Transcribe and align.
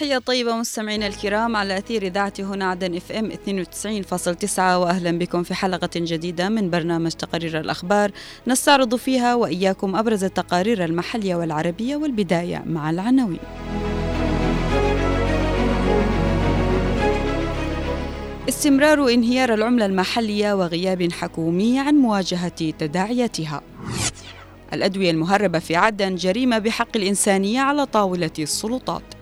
تحية 0.00 0.18
طيبة 0.18 0.56
مستمعينا 0.56 1.06
الكرام 1.06 1.56
على 1.56 1.78
أثير 1.78 2.02
إذاعة 2.02 2.32
هنا 2.38 2.70
عدن 2.70 2.96
إف 2.96 3.12
إم 3.12 3.30
92.9 3.30 4.58
وأهلا 4.58 5.18
بكم 5.18 5.42
في 5.42 5.54
حلقة 5.54 5.90
جديدة 5.96 6.48
من 6.48 6.70
برنامج 6.70 7.10
تقارير 7.10 7.60
الأخبار 7.60 8.10
نستعرض 8.46 8.94
فيها 8.94 9.34
وإياكم 9.34 9.96
أبرز 9.96 10.24
التقارير 10.24 10.84
المحلية 10.84 11.34
والعربية 11.34 11.96
والبداية 11.96 12.62
مع 12.66 12.90
العناوين. 12.90 13.38
استمرار 18.48 19.08
انهيار 19.08 19.54
العملة 19.54 19.86
المحلية 19.86 20.52
وغياب 20.52 21.12
حكومي 21.12 21.78
عن 21.78 21.94
مواجهة 21.94 22.70
تداعياتها. 22.78 23.62
الأدوية 24.72 25.10
المهربة 25.10 25.58
في 25.58 25.76
عدن 25.76 26.14
جريمة 26.14 26.58
بحق 26.58 26.96
الإنسانية 26.96 27.60
على 27.60 27.86
طاولة 27.86 28.30
السلطات. 28.38 29.19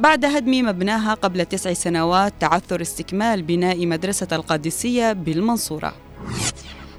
بعد 0.00 0.24
هدم 0.24 0.50
مبناها 0.50 1.14
قبل 1.14 1.44
تسع 1.44 1.72
سنوات 1.72 2.32
تعثر 2.40 2.80
استكمال 2.80 3.42
بناء 3.42 3.86
مدرسة 3.86 4.26
القادسية 4.32 5.12
بالمنصورة. 5.12 5.94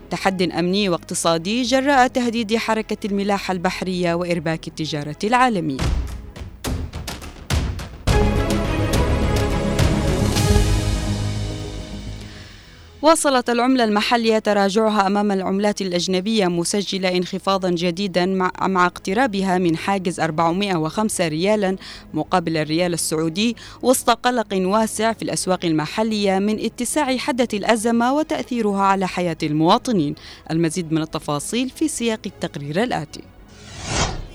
تحد 0.10 0.42
أمني 0.42 0.90
واقتصادي 0.90 1.62
جراء 1.62 2.08
تهديد 2.08 2.56
حركة 2.56 3.08
الملاحة 3.08 3.52
البحرية 3.52 4.14
وإرباك 4.14 4.68
التجارة 4.68 5.16
العالمية. 5.24 5.82
واصلت 13.02 13.50
العملة 13.50 13.84
المحلية 13.84 14.40
تراجعها 14.40 15.08
أمام 15.08 15.32
العملات 15.32 15.82
الأجنبية 15.82 16.48
مسجلة 16.48 17.18
انخفاضا 17.18 17.70
جديدا 17.70 18.26
مع, 18.26 18.86
اقترابها 18.86 19.58
من 19.58 19.78
حاجز 19.78 20.20
405 20.20 21.28
ريالا 21.28 21.76
مقابل 22.14 22.58
الريال 22.58 22.94
السعودي 22.94 23.56
وسط 23.82 24.10
قلق 24.10 24.48
واسع 24.54 25.14
في 25.14 25.22
الأسواق 25.22 25.66
المحلية 25.66 26.40
من 26.40 26.66
اتساع 26.66 27.18
حدة 27.18 27.48
الأزمة 27.54 28.14
وتأثيرها 28.14 28.82
على 28.82 29.08
حياة 29.08 29.38
المواطنين. 29.44 30.16
المزيد 30.52 30.92
من 30.92 31.02
التفاصيل 31.02 31.70
في 31.70 31.88
سياق 31.88 32.22
التقرير 32.26 32.84
الآتي. 32.84 33.31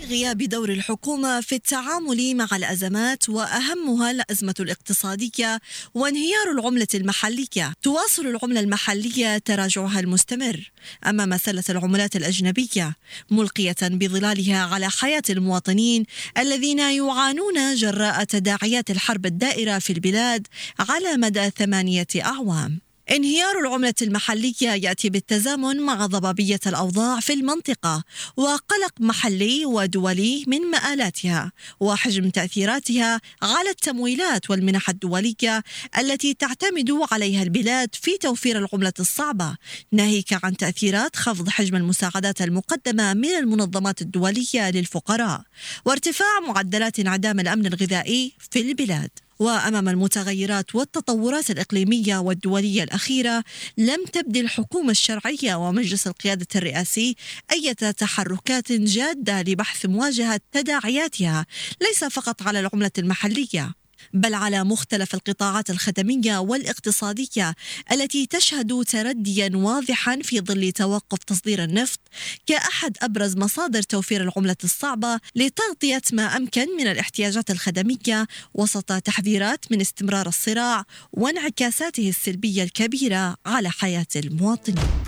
غياب 0.07 0.39
دور 0.39 0.71
الحكومة 0.71 1.41
في 1.41 1.55
التعامل 1.55 2.37
مع 2.37 2.49
الأزمات 2.53 3.29
وأهمها 3.29 4.11
الأزمة 4.11 4.55
الاقتصادية 4.61 5.61
وانهيار 5.95 6.51
العملة 6.51 6.87
المحلية. 6.95 7.73
تواصل 7.83 8.27
العملة 8.27 8.61
المحلية 8.61 9.39
تراجعها 9.39 10.01
المستمر 10.01 10.71
أمام 11.07 11.37
سلة 11.37 11.65
العملات 11.71 12.17
الأجنبية 12.17 12.97
ملقية 13.31 13.77
بظلالها 13.83 14.59
على 14.59 14.91
حياة 14.91 15.23
المواطنين 15.31 16.05
الذين 16.39 16.79
يعانون 16.79 17.75
جراء 17.75 18.25
تداعيات 18.25 18.91
الحرب 18.91 19.27
الدائرة 19.27 19.79
في 19.79 19.93
البلاد 19.93 20.47
على 20.79 21.17
مدى 21.17 21.51
ثمانية 21.51 22.07
أعوام. 22.17 22.86
انهيار 23.11 23.59
العملة 23.61 23.95
المحلية 24.03 24.71
يأتي 24.71 25.11
بالتزامن 25.11 25.81
مع 25.81 26.07
ضبابية 26.07 26.61
الأوضاع 26.67 27.21
في 27.21 27.33
المنطقة 27.33 28.05
وقلق 28.37 28.93
محلي 29.01 29.67
ودولي 29.67 30.45
من 30.47 30.61
مآلاتها 30.61 31.53
وحجم 31.81 32.31
تأثيراتها 32.31 33.21
على 33.43 33.71
التمويلات 33.71 34.51
والمنح 34.51 34.91
الدولية 34.91 35.63
التي 35.99 36.35
تعتمد 36.35 36.91
عليها 37.13 37.43
البلاد 37.43 37.95
في 37.95 38.19
توفير 38.19 38.59
العملة 38.59 38.93
الصعبة. 39.01 39.57
ناهيك 39.93 40.45
عن 40.45 40.57
تأثيرات 40.57 41.17
خفض 41.17 41.49
حجم 41.49 41.77
المساعدات 41.77 42.43
المقدمة 42.43 43.15
من 43.15 43.31
المنظمات 43.31 44.03
الدولية 44.03 44.71
للفقراء 44.71 45.43
وارتفاع 45.85 46.41
معدلات 46.41 46.99
انعدام 46.99 47.41
الأمن 47.41 47.67
الغذائي 47.67 48.33
في 48.51 48.61
البلاد. 48.61 49.11
وأمام 49.39 49.89
المتغيرات 49.89 50.75
والتطورات 50.75 51.51
الإقليمية 51.51 52.19
والدولية 52.19 52.83
الأخيرة 52.83 53.45
لم 53.79 54.05
تبدي 54.05 54.41
الحكومة 54.41 54.91
الشرعية 54.91 55.55
ومجلس 55.55 56.07
القيادة 56.07 56.47
الرئاسي 56.57 57.17
أي 57.53 57.75
تحركات 57.75 58.73
جادة 58.73 59.43
لبحث 59.43 59.87
مواجهة 59.87 60.41
تداعياتها 60.53 61.47
ليس 61.83 62.05
فقط 62.05 62.43
على 62.43 62.61
العملة 62.61 62.91
المحلية. 62.99 63.86
بل 64.13 64.35
على 64.35 64.65
مختلف 64.65 65.15
القطاعات 65.15 65.71
الخدمية 65.71 66.39
والاقتصادية 66.39 67.55
التي 67.93 68.27
تشهد 68.27 68.85
ترديا 68.85 69.51
واضحا 69.55 70.19
في 70.23 70.41
ظل 70.41 70.73
توقف 70.73 71.19
تصدير 71.19 71.65
النفط 71.65 72.01
كأحد 72.47 72.97
أبرز 73.03 73.37
مصادر 73.37 73.83
توفير 73.83 74.23
العملة 74.23 74.57
الصعبة 74.65 75.21
لتغطية 75.35 76.03
ما 76.13 76.37
أمكن 76.37 76.67
من 76.79 76.87
الاحتياجات 76.87 77.51
الخدمية 77.51 78.27
وسط 78.55 78.93
تحذيرات 78.93 79.65
من 79.71 79.81
استمرار 79.81 80.29
الصراع 80.29 80.85
وانعكاساته 81.13 82.09
السلبية 82.09 82.63
الكبيرة 82.63 83.37
على 83.47 83.71
حياة 83.71 84.07
المواطنين. 84.17 85.06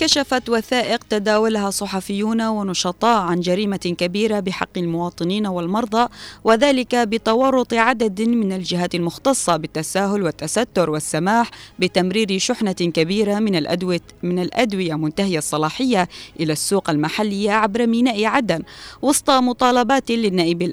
كشفت 0.00 0.48
وثائق 0.48 1.04
تداولها 1.10 1.70
صحفيون 1.70 2.42
ونشطاء 2.42 3.20
عن 3.20 3.40
جريمة 3.40 3.76
كبيرة 3.76 4.40
بحق 4.40 4.78
المواطنين 4.78 5.46
والمرضى 5.46 6.08
وذلك 6.44 6.94
بتورط 6.94 7.74
عدد 7.74 8.22
من 8.22 8.52
الجهات 8.52 8.94
المختصة 8.94 9.56
بالتساهل 9.56 10.22
والتستر 10.22 10.90
والسماح 10.90 11.50
بتمرير 11.78 12.38
شحنة 12.38 12.72
كبيرة 12.72 13.38
من 13.38 13.56
الأدوية 13.56 14.00
من 14.22 14.38
الأدوية 14.38 14.94
منتهية 14.94 15.38
الصلاحية 15.38 16.08
إلى 16.40 16.52
السوق 16.52 16.90
المحلية 16.90 17.50
عبر 17.50 17.86
ميناء 17.86 18.24
عدن 18.24 18.62
وسط 19.02 19.30
مطالبات 19.30 20.10
للنائب. 20.10 20.72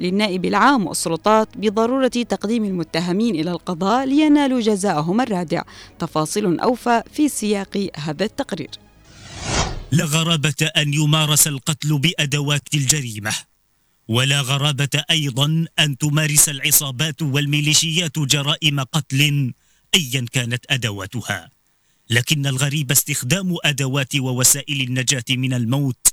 للنائب 0.00 0.44
العام 0.44 0.86
والسلطات 0.86 1.48
بضرورة 1.56 2.08
تقديم 2.08 2.64
المتهمين 2.64 3.34
إلى 3.34 3.50
القضاء 3.50 4.06
لينالوا 4.06 4.60
جزاءهم 4.60 5.20
الرادع 5.20 5.62
تفاصيل 5.98 6.60
أوفى 6.60 7.02
في 7.12 7.28
سياق 7.28 7.88
هذا 7.96 8.24
التقرير 8.24 8.57
التقرير. 8.60 8.88
لا 9.92 10.04
غرابة 10.04 10.70
أن 10.76 10.94
يمارس 10.94 11.46
القتل 11.46 11.98
بأدوات 11.98 12.74
الجريمة 12.74 13.34
ولا 14.08 14.40
غرابة 14.40 15.04
أيضا 15.10 15.66
أن 15.78 15.98
تمارس 15.98 16.48
العصابات 16.48 17.22
والميليشيات 17.22 18.18
جرائم 18.18 18.80
قتل 18.80 19.52
أيا 19.94 20.26
كانت 20.32 20.64
أدواتها. 20.70 21.50
لكن 22.10 22.46
الغريب 22.46 22.90
استخدام 22.90 23.56
أدوات 23.64 24.16
ووسائل 24.16 24.80
النجاة 24.80 25.24
من 25.30 25.54
الموت 25.54 26.08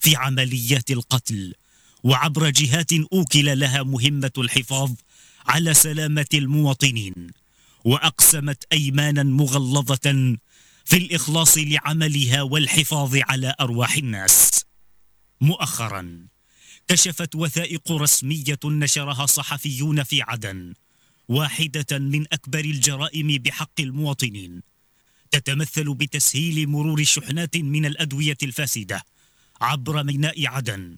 في 0.00 0.16
عمليات 0.16 0.90
القتل 0.90 1.54
وعبر 2.02 2.50
جهات 2.50 2.92
أوكل 3.12 3.58
لها 3.58 3.82
مهمة 3.82 4.32
الحفاظ 4.38 4.90
على 5.46 5.74
سلامة 5.74 6.26
المواطنين 6.34 7.14
وأقسمت 7.84 8.64
أيمانا 8.72 9.22
مغلظة 9.22 10.36
في 10.84 10.96
الإخلاص 10.96 11.58
لعملها 11.58 12.42
والحفاظ 12.42 13.16
على 13.16 13.54
أرواح 13.60 13.96
الناس. 13.96 14.64
مؤخرا 15.40 16.26
كشفت 16.88 17.34
وثائق 17.34 17.92
رسمية 17.92 18.58
نشرها 18.64 19.26
صحفيون 19.26 20.02
في 20.02 20.22
عدن 20.22 20.74
واحدة 21.28 21.98
من 21.98 22.24
أكبر 22.32 22.64
الجرائم 22.64 23.28
بحق 23.28 23.80
المواطنين. 23.80 24.62
تتمثل 25.30 25.94
بتسهيل 25.94 26.68
مرور 26.68 27.04
شحنات 27.04 27.56
من 27.56 27.86
الأدوية 27.86 28.36
الفاسدة 28.42 29.04
عبر 29.60 30.02
ميناء 30.02 30.46
عدن 30.46 30.96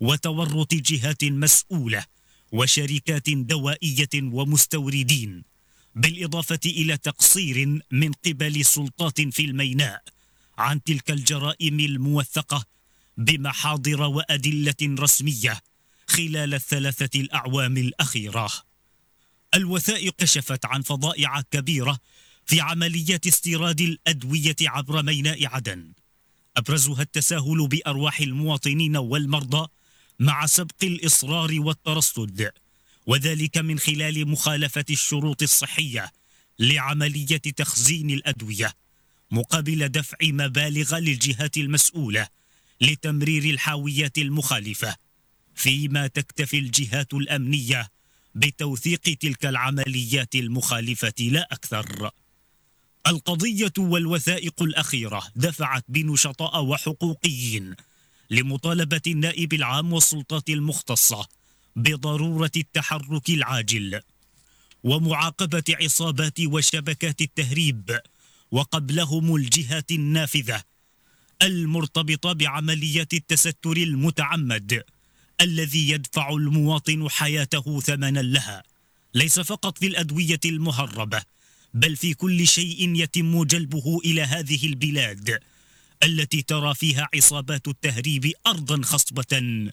وتورط 0.00 0.74
جهات 0.74 1.24
مسؤولة 1.24 2.04
وشركات 2.52 3.30
دوائية 3.30 4.08
ومستوردين 4.14 5.44
بالإضافة 5.98 6.60
إلى 6.66 6.96
تقصير 6.96 7.80
من 7.90 8.12
قبل 8.12 8.64
سلطات 8.64 9.20
في 9.20 9.44
الميناء 9.44 10.02
عن 10.58 10.82
تلك 10.82 11.10
الجرائم 11.10 11.80
الموثقة 11.80 12.64
بمحاضر 13.16 14.02
وأدلة 14.02 14.74
رسمية 14.82 15.60
خلال 16.06 16.54
الثلاثة 16.54 17.20
الأعوام 17.20 17.76
الأخيرة. 17.76 18.50
الوثائق 19.54 20.14
كشفت 20.18 20.66
عن 20.66 20.82
فضائع 20.82 21.40
كبيرة 21.40 21.98
في 22.46 22.60
عمليات 22.60 23.26
استيراد 23.26 23.80
الأدوية 23.80 24.56
عبر 24.60 25.02
ميناء 25.02 25.46
عدن. 25.46 25.92
أبرزها 26.56 27.02
التساهل 27.02 27.68
بأرواح 27.68 28.20
المواطنين 28.20 28.96
والمرضى 28.96 29.68
مع 30.18 30.46
سبق 30.46 30.82
الإصرار 30.82 31.60
والترصد. 31.60 32.50
وذلك 33.08 33.58
من 33.58 33.78
خلال 33.78 34.28
مخالفة 34.28 34.84
الشروط 34.90 35.42
الصحية 35.42 36.12
لعملية 36.58 37.36
تخزين 37.36 38.10
الأدوية 38.10 38.72
مقابل 39.30 39.88
دفع 39.88 40.16
مبالغ 40.22 40.98
للجهات 40.98 41.56
المسؤولة 41.56 42.28
لتمرير 42.80 43.44
الحاويات 43.44 44.18
المخالفة 44.18 44.96
فيما 45.54 46.06
تكتفي 46.06 46.58
الجهات 46.58 47.14
الأمنية 47.14 47.88
بتوثيق 48.34 49.00
تلك 49.00 49.46
العمليات 49.46 50.34
المخالفة 50.34 51.14
لا 51.20 51.48
أكثر. 51.52 52.10
القضية 53.06 53.72
والوثائق 53.78 54.62
الأخيرة 54.62 55.22
دفعت 55.36 55.84
بنشطاء 55.88 56.64
وحقوقيين 56.64 57.74
لمطالبة 58.30 59.00
النائب 59.06 59.52
العام 59.52 59.92
والسلطات 59.92 60.48
المختصة 60.48 61.37
بضرورة 61.76 62.50
التحرك 62.56 63.28
العاجل 63.28 64.00
ومعاقبة 64.84 65.64
عصابات 65.70 66.40
وشبكات 66.40 67.20
التهريب 67.20 67.98
وقبلهم 68.50 69.36
الجهات 69.36 69.90
النافذة 69.90 70.62
المرتبطة 71.42 72.32
بعملية 72.32 73.08
التستر 73.12 73.76
المتعمد 73.76 74.82
الذي 75.40 75.90
يدفع 75.90 76.30
المواطن 76.30 77.08
حياته 77.10 77.80
ثمنا 77.80 78.20
لها. 78.20 78.62
ليس 79.14 79.40
فقط 79.40 79.78
في 79.78 79.86
الأدوية 79.86 80.40
المهربة 80.44 81.22
بل 81.74 81.96
في 81.96 82.14
كل 82.14 82.48
شيء 82.48 82.94
يتم 82.96 83.44
جلبه 83.44 83.98
إلى 84.04 84.22
هذه 84.22 84.66
البلاد 84.66 85.40
التي 86.02 86.42
ترى 86.42 86.74
فيها 86.74 87.08
عصابات 87.14 87.68
التهريب 87.68 88.32
أرضا 88.46 88.82
خصبة 88.82 89.70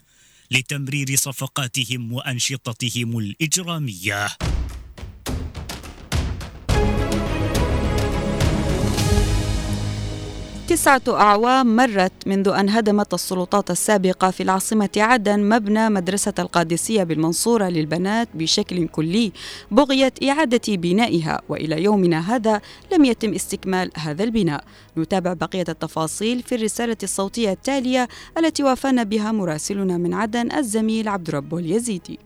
لتمرير 0.51 1.15
صفقاتهم 1.15 2.13
وأنشطتهم 2.13 3.17
الإجرامية. 3.17 4.27
تسعة 10.75 11.01
أعوام 11.07 11.75
مرت 11.75 12.27
منذ 12.27 12.47
أن 12.47 12.69
هدمت 12.69 13.13
السلطات 13.13 13.71
السابقة 13.71 14.31
في 14.31 14.43
العاصمة 14.43 14.89
عدن 14.97 15.39
مبنى 15.39 15.89
مدرسة 15.89 16.33
القادسية 16.39 17.03
بالمنصورة 17.03 17.69
للبنات 17.69 18.29
بشكل 18.33 18.87
كلي 18.87 19.31
بغية 19.71 20.13
إعادة 20.29 20.75
بنائها 20.75 21.41
وإلى 21.49 21.83
يومنا 21.83 22.35
هذا 22.35 22.61
لم 22.93 23.05
يتم 23.05 23.33
استكمال 23.33 23.91
هذا 23.97 24.23
البناء. 24.23 24.63
نتابع 24.97 25.33
بقية 25.33 25.65
التفاصيل 25.69 26.43
في 26.43 26.55
الرسالة 26.55 26.97
الصوتية 27.03 27.51
التالية 27.51 28.07
التي 28.37 28.63
وافانا 28.63 29.03
بها 29.03 29.31
مراسلنا 29.31 29.97
من 29.97 30.13
عدن 30.13 30.51
الزميل 30.51 31.07
عبد 31.07 31.29
ربه 31.29 31.57
اليزيدي. 31.57 32.19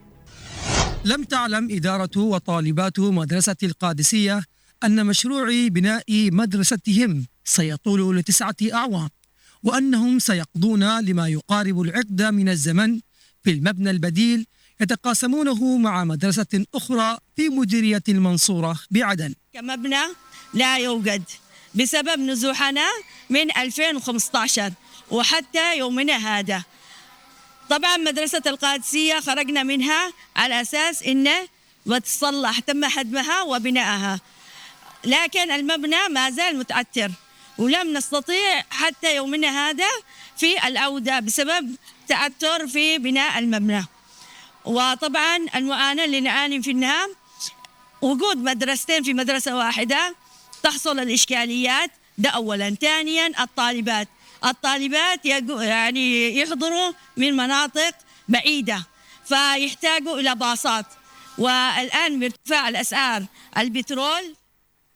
لم 1.05 1.23
تعلم 1.23 1.67
إدارة 1.71 2.17
وطالبات 2.17 2.99
مدرسة 2.99 3.57
القادسية 3.63 4.41
أن 4.83 5.05
مشروع 5.05 5.67
بناء 5.67 6.29
مدرستهم 6.31 7.25
سيطول 7.49 8.17
لتسعة 8.17 8.55
أعوام 8.73 9.09
وأنهم 9.63 10.19
سيقضون 10.19 10.99
لما 10.99 11.27
يقارب 11.27 11.81
العقد 11.81 12.21
من 12.21 12.49
الزمن. 12.49 12.99
في 13.43 13.51
المبنى 13.51 13.89
البديل 13.89 14.45
يتقاسمونه 14.81 15.77
مع 15.77 16.03
مدرسة 16.03 16.65
أخرى 16.75 17.17
في 17.35 17.49
مديرية 17.49 18.03
المنصورة 18.09 18.79
بعدن. 18.91 19.35
كمبنى 19.53 20.01
لا 20.53 20.77
يوجد 20.77 21.23
بسبب 21.75 22.19
نزوحنا 22.19 22.87
من 23.29 23.57
2015 23.57 24.73
وحتى 25.11 25.77
يومنا 25.77 26.17
هذا. 26.17 26.63
طبعا 27.69 27.97
مدرسة 27.97 28.41
القادسية 28.47 29.19
خرجنا 29.19 29.63
منها 29.63 30.13
على 30.35 30.61
أساس 30.61 31.03
إنه 31.03 31.47
وتصلح 31.85 32.59
تم 32.59 32.85
هدمها 32.85 33.41
وبنائها 33.41 34.19
لكن 35.05 35.51
المبنى 35.51 36.07
ما 36.09 36.29
زال 36.29 36.57
متعثر 36.57 37.11
ولم 37.59 37.93
نستطيع 37.97 38.63
حتى 38.69 39.15
يومنا 39.15 39.47
هذا 39.69 39.87
في 40.37 40.67
العودة 40.67 41.19
بسبب 41.19 41.75
تعثر 42.07 42.67
في 42.67 42.97
بناء 42.97 43.39
المبنى. 43.39 43.85
وطبعا 44.65 45.37
المعاناة 45.55 46.05
اللي 46.05 46.19
نعاني 46.19 46.63
فيها 46.63 47.07
وجود 48.01 48.37
مدرستين 48.37 49.03
في 49.03 49.13
مدرسة 49.13 49.55
واحدة 49.55 50.15
تحصل 50.63 50.99
الإشكاليات 50.99 51.91
ده 52.17 52.29
أولا. 52.29 52.75
ثانيا 52.81 53.43
الطالبات. 53.43 54.07
الطالبات 54.45 55.25
يعني 55.25 56.37
يحضروا 56.39 56.91
من 57.17 57.37
مناطق 57.37 57.93
بعيدة 58.27 58.83
فيحتاجوا 59.25 60.19
إلى 60.19 60.35
باصات. 60.35 60.85
والآن 61.37 62.19
بارتفاع 62.19 62.69
الأسعار 62.69 63.25
البترول 63.57 64.35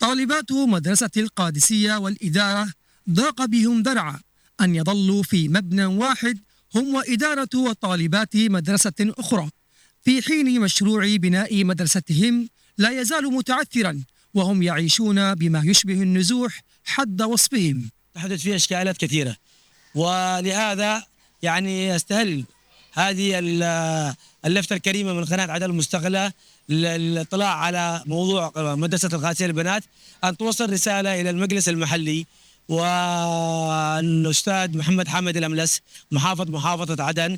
طالبات 0.03 0.51
مدرسة 0.51 1.09
القادسية 1.17 1.97
والإدارة 1.97 2.73
ضاق 3.09 3.45
بهم 3.45 3.83
درعا 3.83 4.19
أن 4.61 4.75
يظلوا 4.75 5.23
في 5.23 5.49
مبنى 5.49 5.85
واحد 5.85 6.39
هم 6.75 6.95
وإدارة 6.95 7.49
وطالبات 7.55 8.35
مدرسة 8.35 8.93
أخرى. 9.01 9.49
في 10.01 10.21
حين 10.21 10.61
مشروع 10.61 11.15
بناء 11.15 11.63
مدرستهم 11.63 12.49
لا 12.77 13.01
يزال 13.01 13.23
متعثرا 13.23 14.03
وهم 14.33 14.63
يعيشون 14.63 15.35
بما 15.35 15.61
يشبه 15.65 16.01
النزوح 16.01 16.61
حد 16.83 17.21
وصفهم. 17.21 17.89
تحدث 18.13 18.41
فيه 18.41 18.55
اشكالات 18.55 18.97
كثيرة 18.97 19.35
ولهذا 19.95 21.03
يعني 21.41 21.87
يستهل 21.87 22.43
هذه 22.93 23.39
اللفتة 24.45 24.75
الكريمة 24.75 25.13
من 25.13 25.25
قناة 25.25 25.51
عدل 25.51 25.69
المستقله 25.69 26.31
الاطلاع 26.69 27.55
على 27.55 28.03
موضوع 28.05 28.51
مدرسة 28.55 29.09
القادسيه 29.13 29.45
للبنات 29.45 29.83
أن 30.23 30.37
توصل 30.37 30.73
رسالة 30.73 31.21
إلى 31.21 31.29
المجلس 31.29 31.69
المحلي 31.69 32.25
والاستاذ 32.69 34.77
محمد 34.77 35.07
حامد 35.07 35.37
الأملس 35.37 35.81
محافظ 36.11 36.49
محافظة 36.49 37.03
عدن 37.03 37.37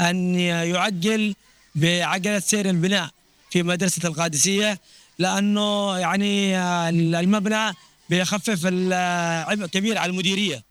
أن 0.00 0.34
يعجل 0.34 1.34
بعجلة 1.74 2.38
سير 2.38 2.70
البناء 2.70 3.10
في 3.50 3.62
مدرسة 3.62 4.08
القادسية 4.08 4.80
لأنه 5.18 5.98
يعني 5.98 6.58
المبنى 7.20 7.72
بيخفف 8.10 8.60
العبء 8.64 9.66
كبير 9.66 9.98
على 9.98 10.10
المديرية. 10.10 10.62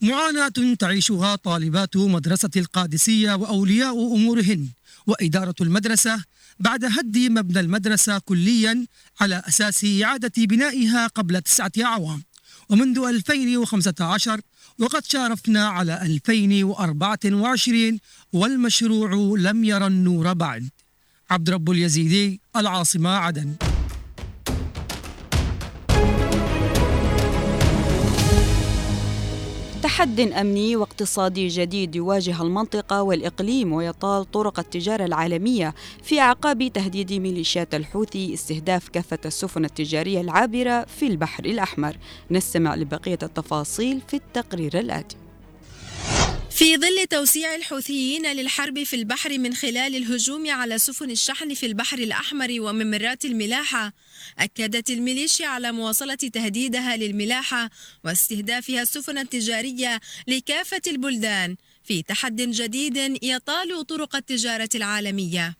معاناة 0.00 0.74
تعيشها 0.78 1.36
طالبات 1.36 1.96
مدرسة 1.96 2.50
القادسية 2.56 3.34
وأولياء 3.34 4.14
أمورهن. 4.14 4.68
وإدارة 5.06 5.54
المدرسة 5.60 6.24
بعد 6.58 6.84
هد 6.84 7.18
مبنى 7.18 7.60
المدرسة 7.60 8.18
كليا 8.18 8.86
على 9.20 9.42
أساس 9.48 9.86
إعادة 10.02 10.32
بنائها 10.38 11.06
قبل 11.06 11.40
تسعة 11.40 11.72
أعوام. 11.82 12.22
ومنذ 12.68 12.98
2015 12.98 14.40
وقد 14.78 15.04
شارفنا 15.04 15.68
على 15.68 16.02
2024 16.02 17.98
والمشروع 18.32 19.38
لم 19.38 19.64
يرى 19.64 19.86
النور 19.86 20.32
بعد. 20.32 20.68
عبد 21.30 21.50
رب 21.50 21.70
اليزيدي 21.70 22.40
العاصمة 22.56 23.10
عدن. 23.10 23.69
تحد 30.00 30.20
أمني 30.20 30.76
واقتصادي 30.76 31.48
جديد 31.48 31.96
يواجه 31.96 32.42
المنطقة 32.42 33.02
والإقليم 33.02 33.72
ويطال 33.72 34.30
طرق 34.30 34.58
التجارة 34.58 35.04
العالمية 35.04 35.74
في 36.02 36.20
أعقاب 36.20 36.72
تهديد 36.72 37.12
ميليشيات 37.12 37.74
الحوثي 37.74 38.34
استهداف 38.34 38.88
كافة 38.88 39.18
السفن 39.24 39.64
التجارية 39.64 40.20
العابرة 40.20 40.84
في 40.84 41.06
البحر 41.06 41.44
الأحمر. 41.44 41.96
نستمع 42.30 42.74
لبقية 42.74 43.18
التفاصيل 43.22 44.00
في 44.08 44.14
التقرير 44.14 44.78
الآتي. 44.78 45.16
في 46.50 46.76
ظل 46.76 47.06
توسيع 47.10 47.54
الحوثيين 47.54 48.32
للحرب 48.32 48.82
في 48.82 48.96
البحر 48.96 49.38
من 49.38 49.54
خلال 49.54 49.96
الهجوم 49.96 50.50
على 50.50 50.78
سفن 50.78 51.10
الشحن 51.10 51.54
في 51.54 51.66
البحر 51.66 51.98
الأحمر 51.98 52.56
وممرات 52.60 53.24
الملاحة 53.24 53.92
أكدت 54.38 54.90
الميليشيا 54.90 55.46
على 55.46 55.72
مواصلة 55.72 56.14
تهديدها 56.14 56.96
للملاحة 56.96 57.70
واستهدافها 58.04 58.82
السفن 58.82 59.18
التجارية 59.18 60.00
لكافة 60.26 60.82
البلدان 60.86 61.56
في 61.84 62.02
تحد 62.02 62.42
جديد 62.42 63.18
يطال 63.22 63.86
طرق 63.86 64.16
التجارة 64.16 64.68
العالمية. 64.74 65.56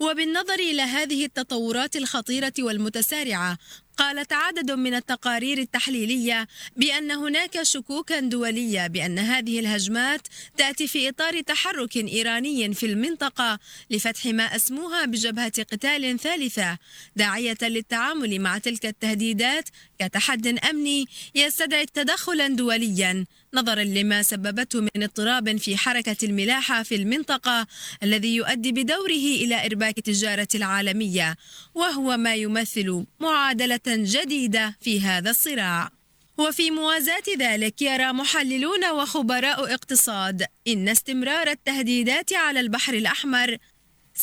وبالنظر 0.00 0.54
إلى 0.54 0.82
هذه 0.82 1.24
التطورات 1.24 1.96
الخطيرة 1.96 2.52
والمتسارعة 2.58 3.58
قالت 4.00 4.32
عدد 4.32 4.70
من 4.70 4.94
التقارير 4.94 5.58
التحليلية 5.58 6.48
بأن 6.76 7.10
هناك 7.10 7.62
شكوكا 7.62 8.20
دولية 8.20 8.86
بأن 8.86 9.18
هذه 9.18 9.60
الهجمات 9.60 10.20
تأتي 10.56 10.86
في 10.86 11.08
إطار 11.08 11.40
تحرك 11.40 11.96
إيراني 11.96 12.74
في 12.74 12.86
المنطقة 12.86 13.58
لفتح 13.90 14.26
ما 14.26 14.56
أسموها 14.56 15.04
بجبهة 15.04 15.62
قتال 15.72 16.18
ثالثة 16.18 16.78
داعية 17.16 17.58
للتعامل 17.62 18.40
مع 18.40 18.58
تلك 18.58 18.86
التهديدات 18.86 19.68
كتحد 19.98 20.46
أمني 20.46 21.06
يستدعي 21.34 21.86
تدخلا 21.86 22.48
دوليا. 22.48 23.24
نظرا 23.54 23.84
لما 23.84 24.22
سببته 24.22 24.80
من 24.80 25.02
اضطراب 25.02 25.56
في 25.56 25.76
حركة 25.76 26.16
الملاحة 26.22 26.82
في 26.82 26.94
المنطقة 26.94 27.66
الذي 28.02 28.36
يؤدي 28.36 28.72
بدوره 28.72 29.26
إلى 29.42 29.66
إرباك 29.66 29.98
التجارة 29.98 30.48
العالمية 30.54 31.36
وهو 31.74 32.16
ما 32.16 32.34
يمثل 32.34 33.04
معادلة 33.20 33.80
جديدة 33.86 34.76
في 34.80 35.00
هذا 35.00 35.30
الصراع. 35.30 35.90
وفي 36.38 36.70
موازاة 36.70 37.22
ذلك 37.38 37.82
يرى 37.82 38.12
محللون 38.12 38.90
وخبراء 38.90 39.74
اقتصاد 39.74 40.44
إن 40.68 40.88
استمرار 40.88 41.50
التهديدات 41.50 42.32
على 42.32 42.60
البحر 42.60 42.94
الأحمر 42.94 43.56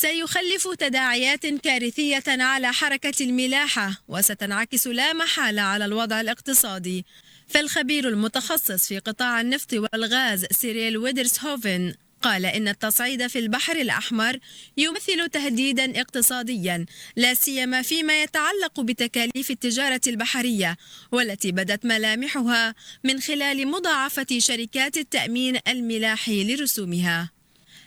سيخلف 0.00 0.68
تداعيات 0.78 1.46
كارثية 1.46 2.24
على 2.28 2.72
حركة 2.72 3.24
الملاحة 3.24 4.02
وستنعكس 4.08 4.86
لا 4.86 5.12
محالة 5.12 5.62
على 5.62 5.84
الوضع 5.84 6.20
الاقتصادي. 6.20 7.04
فالخبير 7.48 8.08
المتخصص 8.08 8.88
في 8.88 8.98
قطاع 8.98 9.40
النفط 9.40 9.72
والغاز 9.72 10.46
سيريل 10.50 10.96
ويدرس 10.96 11.44
هوفن 11.44 11.94
قال 12.22 12.46
إن 12.46 12.68
التصعيد 12.68 13.26
في 13.26 13.38
البحر 13.38 13.76
الأحمر 13.76 14.38
يمثل 14.76 15.28
تهديدا 15.28 16.00
اقتصاديا 16.00 16.86
لا 17.16 17.34
سيما 17.34 17.82
فيما 17.82 18.22
يتعلق 18.22 18.80
بتكاليف 18.80 19.50
التجارة 19.50 20.00
البحرية 20.06 20.76
والتي 21.12 21.52
بدت 21.52 21.86
ملامحها 21.86 22.74
من 23.04 23.20
خلال 23.20 23.68
مضاعفة 23.68 24.38
شركات 24.38 24.96
التأمين 24.96 25.58
الملاحي 25.68 26.54
لرسومها. 26.54 27.37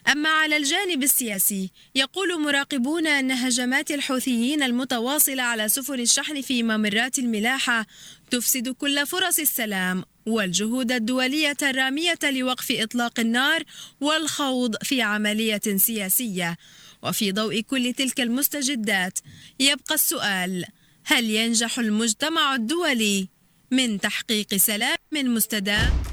أما 0.08 0.29
على 0.29 0.58
الجانب 0.58 1.03
السياسي 1.03 1.72
يقول 1.96 2.41
مراقبون 2.41 3.08
أن 3.08 3.31
هجمات 3.31 3.91
الحوثيين 3.91 4.63
المتواصلة 4.63 5.43
على 5.43 5.67
سفن 5.67 6.00
الشحن 6.00 6.41
في 6.41 6.63
ممرات 6.63 7.20
الملاحة 7.20 7.86
تفسد 8.31 8.70
كل 8.70 9.08
فرص 9.08 9.39
السلام 9.39 10.03
والجهود 10.25 10.91
الدولية 10.91 11.58
الرامية 11.63 12.20
لوقف 12.24 12.67
إطلاق 12.72 13.20
النار 13.20 13.63
والخوض 14.01 14.75
في 14.84 15.01
عملية 15.01 15.62
سياسية 15.75 16.58
وفي 17.03 17.31
ضوء 17.31 17.62
كل 17.62 17.93
تلك 17.93 18.22
المستجدات 18.22 19.20
يبقى 19.60 19.96
السؤال 19.96 20.65
هل 21.05 21.29
ينجح 21.29 21.79
المجتمع 21.79 22.55
الدولي 22.55 23.27
من 23.72 24.00
تحقيق 24.00 24.55
سلام 24.55 24.98
مستدام؟ 25.13 26.10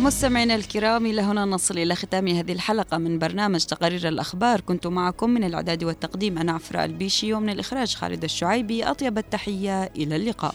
مستمعينا 0.00 0.54
الكرام 0.54 1.06
إلى 1.06 1.22
هنا 1.22 1.44
نصل 1.44 1.78
إلى 1.78 1.94
ختام 1.94 2.28
هذه 2.28 2.52
الحلقة 2.52 2.98
من 2.98 3.18
برنامج 3.18 3.64
تقارير 3.64 4.08
الأخبار. 4.08 4.60
كنت 4.60 4.86
معكم 4.86 5.30
من 5.30 5.44
الإعداد 5.44 5.84
والتقديم 5.84 6.38
أنا 6.38 6.52
عفراء 6.52 6.84
البيشي 6.84 7.32
ومن 7.32 7.50
الإخراج 7.50 7.94
خالد 7.94 8.24
الشعيبي. 8.24 8.84
أطيب 8.84 9.18
التحية 9.18 9.84
إلى 9.84 10.16
اللقاء. 10.16 10.54